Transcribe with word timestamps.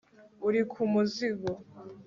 Uri 0.47 0.61
ku 0.71 0.81
muzingo 0.91 1.51